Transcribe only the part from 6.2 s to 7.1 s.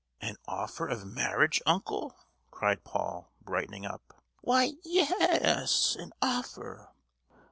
offer.